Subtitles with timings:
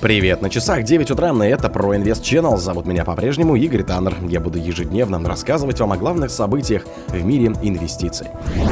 [0.00, 2.56] Привет, на часах 9 утра, и это про Инвест Channel.
[2.56, 4.14] Зовут меня по-прежнему Игорь Таннер.
[4.30, 8.28] Я буду ежедневно рассказывать вам о главных событиях в мире инвестиций.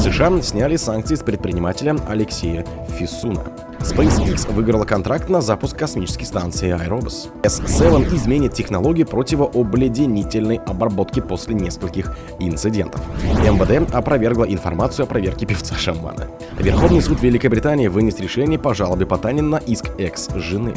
[0.00, 2.66] США сняли санкции с предпринимателя Алексея
[2.98, 3.44] Фисуна.
[3.82, 7.30] SpaceX выиграла контракт на запуск космической станции Aerobus.
[7.42, 13.00] S7 изменит технологии противообледенительной обработки после нескольких инцидентов.
[13.22, 16.28] МВД опровергла информацию о проверке певца Шамана.
[16.58, 20.74] Верховный суд Великобритании вынес решение по жалобе Потанин на иск экс-жены.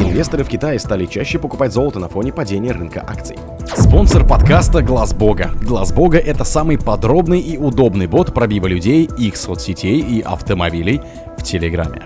[0.00, 3.36] Инвесторы в Китае стали чаще покупать золото на фоне падения рынка акций.
[3.76, 5.50] Спонсор подкаста Глаз Бога.
[5.62, 11.00] Глаз Бога это самый подробный и удобный бот пробива людей, их соцсетей и автомобилей
[11.36, 12.02] в Телеграме.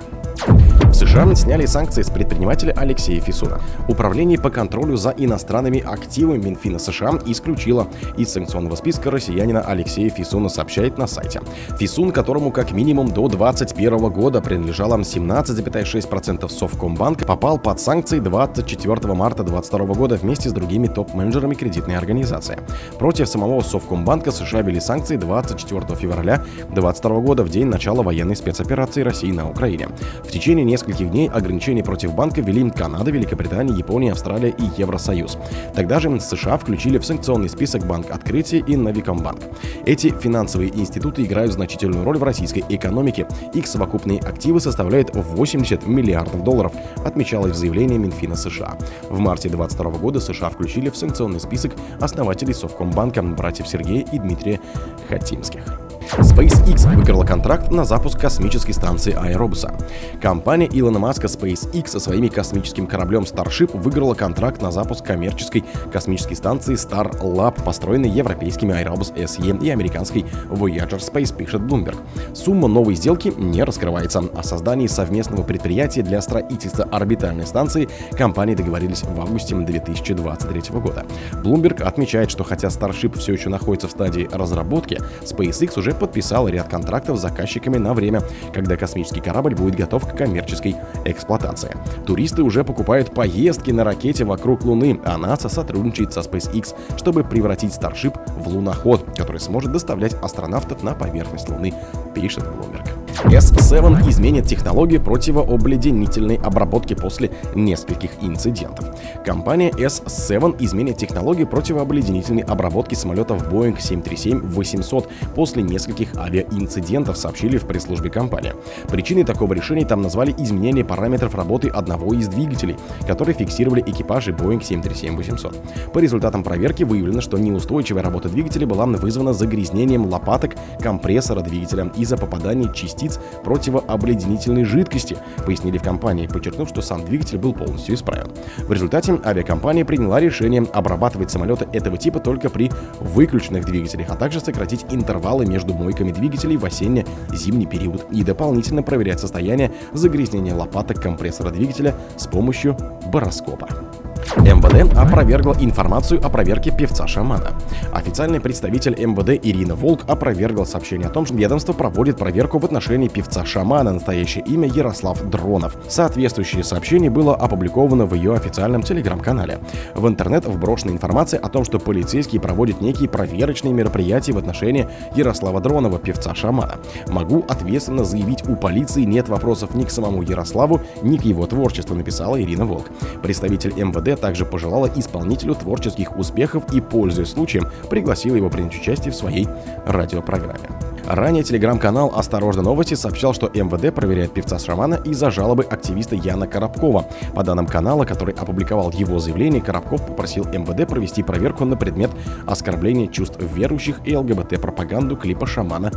[0.46, 3.60] you В США сняли санкции с предпринимателя Алексея Фисуна.
[3.88, 10.48] Управление по контролю за иностранными активами Минфина США исключило из санкционного списка россиянина Алексея Фисуна,
[10.48, 11.42] сообщает на сайте.
[11.78, 19.42] Фисун, которому как минимум до 2021 года принадлежало 17,6% Совкомбанка, попал под санкции 24 марта
[19.44, 22.58] 2022 года вместе с другими топ-менеджерами кредитной организации.
[22.98, 26.38] Против самого Совкомбанка США ввели санкции 24 февраля
[26.70, 29.90] 2022 года в день начала военной спецоперации России на Украине.
[30.24, 35.38] В течение нескольких дней ограничения против банка ввели Канада, Великобритания, Япония, Австралия и Евросоюз.
[35.74, 39.40] Тогда же США включили в санкционный список Банк Открытия и Новикомбанк.
[39.86, 43.26] Эти финансовые институты играют значительную роль в российской экономике.
[43.54, 46.72] Их совокупные активы составляют 80 миллиардов долларов,
[47.04, 48.78] отмечалось в заявлении Минфина США.
[49.08, 54.60] В марте 2022 года США включили в санкционный список основателей Совкомбанка братьев Сергея и Дмитрия
[55.08, 55.87] Хатимских.
[56.16, 59.76] SpaceX выиграла контракт на запуск космической станции Аэробуса.
[60.20, 66.34] Компания Илона Маска SpaceX со своими космическим кораблем Starship выиграла контракт на запуск коммерческой космической
[66.34, 71.98] станции Starlab, построенной европейскими Aerobus SE и американской Voyager Space, пишет Bloomberg.
[72.34, 74.20] Сумма новой сделки не раскрывается.
[74.34, 81.04] О создании совместного предприятия для строительства орбитальной станции компании договорились в августе 2023 года.
[81.44, 86.68] Bloomberg отмечает, что хотя Starship все еще находится в стадии разработки, SpaceX уже подписал ряд
[86.68, 88.22] контрактов с заказчиками на время,
[88.52, 91.76] когда космический корабль будет готов к коммерческой эксплуатации.
[92.06, 97.72] Туристы уже покупают поездки на ракете вокруг Луны, а НАСА сотрудничает со SpaceX, чтобы превратить
[97.72, 101.74] Starship в луноход, который сможет доставлять астронавтов на поверхность Луны,
[102.14, 102.98] пишет Bloomberg.
[103.24, 108.94] S7 изменит технологию противообледенительной обработки после нескольких инцидентов.
[109.24, 118.08] Компания S7 изменит технологию противообледенительной обработки самолетов Boeing 737-800 после нескольких авиаинцидентов, сообщили в пресс-службе
[118.08, 118.52] компании.
[118.88, 122.76] Причиной такого решения там назвали изменение параметров работы одного из двигателей,
[123.06, 125.90] которые фиксировали экипажи Boeing 737-800.
[125.92, 132.16] По результатам проверки выявлено, что неустойчивая работа двигателя была вызвана загрязнением лопаток компрессора двигателя из-за
[132.16, 138.30] попадания частиц противообледенительной жидкости, пояснили в компании, подчеркнув, что сам двигатель был полностью исправен.
[138.58, 142.70] В результате авиакомпания приняла решение обрабатывать самолеты этого типа только при
[143.00, 149.20] выключенных двигателях, а также сократить интервалы между мойками двигателей в осенне-зимний период и дополнительно проверять
[149.20, 152.76] состояние загрязнения лопаток компрессора двигателя с помощью
[153.06, 153.87] бароскопа.
[154.36, 157.52] МВД опровергла информацию о проверке певца Шамана.
[157.92, 163.08] Официальный представитель МВД Ирина Волк опровергла сообщение о том, что ведомство проводит проверку в отношении
[163.08, 165.76] певца Шамана, настоящее имя Ярослав Дронов.
[165.88, 169.58] Соответствующее сообщение было опубликовано в ее официальном телеграм-канале.
[169.94, 175.60] В интернет вброшена информация о том, что полицейские проводят некие проверочные мероприятия в отношении Ярослава
[175.60, 176.76] Дронова, певца Шамана.
[177.08, 181.94] Могу ответственно заявить, у полиции нет вопросов ни к самому Ярославу, ни к его творчеству,
[181.94, 182.86] написала Ирина Волк.
[183.22, 189.16] Представитель МВД также пожелала исполнителю творческих успехов и, пользуясь случаем, пригласила его принять участие в
[189.16, 189.46] своей
[189.86, 190.68] радиопрограмме.
[191.08, 197.06] Ранее телеграм-канал «Осторожно новости» сообщал, что МВД проверяет певца Шамана из-за жалобы активиста Яна Коробкова.
[197.34, 202.10] По данным канала, который опубликовал его заявление, Коробков попросил МВД провести проверку на предмет
[202.46, 205.90] оскорбления чувств верующих и ЛГБТ-пропаганду клипа Шамана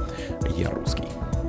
[0.55, 1.03] «Я русский».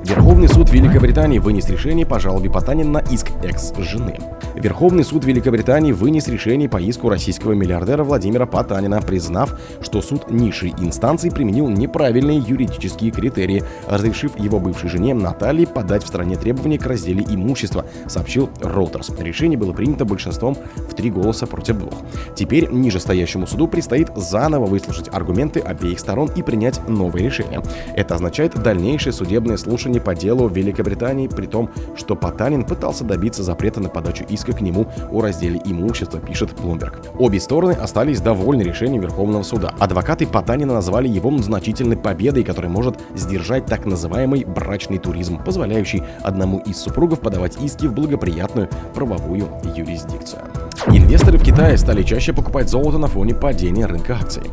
[0.05, 4.19] Верховный суд Великобритании вынес решение по жалобе Потанин на иск экс-жены.
[4.53, 10.73] Верховный суд Великобритании вынес решение по иску российского миллиардера Владимира Потанина, признав, что суд низшей
[10.77, 16.85] инстанции применил неправильные юридические критерии, разрешив его бывшей жене Наталье подать в стране требования к
[16.85, 19.23] разделе имущества, сообщил Reuters.
[19.23, 21.93] Решение было принято большинством в три голоса против двух.
[22.35, 27.63] Теперь нижестоящему суду предстоит заново выслушать аргументы обеих сторон и принять новое решение.
[27.95, 33.03] Это означает дальнейшее судебное слушание слушание по делу в Великобритании, при том, что Потанин пытался
[33.03, 37.05] добиться запрета на подачу иска к нему о разделе имущества, пишет Bloomberg.
[37.19, 39.73] Обе стороны остались довольны решением Верховного суда.
[39.79, 46.59] Адвокаты Потанина назвали его значительной победой, которая может сдержать так называемый брачный туризм, позволяющий одному
[46.59, 50.41] из супругов подавать иски в благоприятную правовую юрисдикцию.
[50.87, 54.43] Инвесторы в Китае стали чаще покупать золото на фоне падения рынка акций.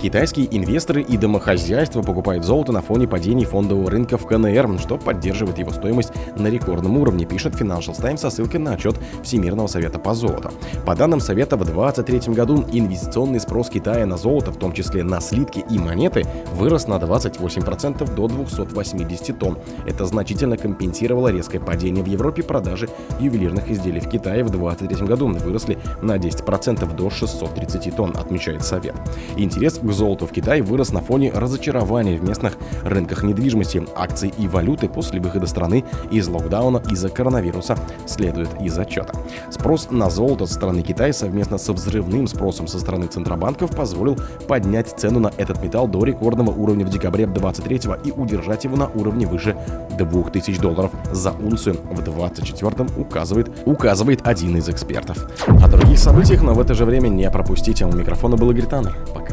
[0.00, 5.58] Китайские инвесторы и домохозяйства покупают золото на фоне падений фондового рынка в КНР, что поддерживает
[5.58, 10.14] его стоимость на рекордном уровне, пишет Financial Times со ссылкой на отчет Всемирного совета по
[10.14, 10.50] золоту.
[10.86, 15.20] По данным совета, в 2023 году инвестиционный спрос Китая на золото, в том числе на
[15.20, 19.58] слитки и монеты, вырос на 28% до 280 тонн.
[19.86, 22.88] Это значительно компенсировало резкое падение в Европе продажи
[23.18, 28.94] ювелирных изделий в Китае в 2023 году выросли на 10% до 630 тонн, отмечает Совет.
[29.36, 34.48] Интерес к золоту в Китае вырос на фоне разочарования в местных рынках недвижимости, акций и
[34.48, 39.12] валюты после выхода страны из локдауна из-за коронавируса, следует из отчета.
[39.50, 44.16] Спрос на золото со стороны Китая совместно со взрывным спросом со стороны центробанков позволил
[44.48, 48.88] поднять цену на этот металл до рекордного уровня в декабре 23 и удержать его на
[48.88, 49.56] уровне выше
[49.96, 55.28] 2000 долларов за унцию в 24 указывает, указывает один из экспертов.
[55.46, 57.84] О других событиях, но в это же время не пропустите.
[57.84, 58.96] У микрофона был Игорь Таннер.
[59.14, 59.29] Пока.